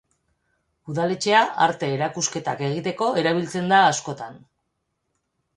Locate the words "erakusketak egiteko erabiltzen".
1.99-3.73